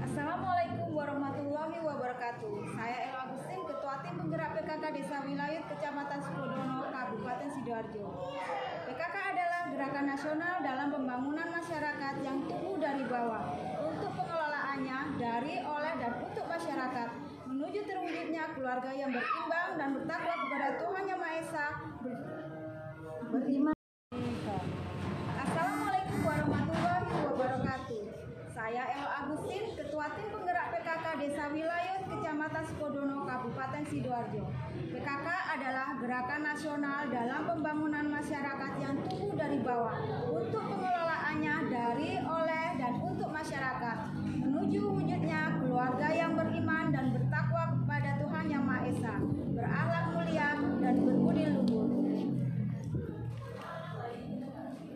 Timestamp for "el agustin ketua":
3.12-4.00, 29.00-30.12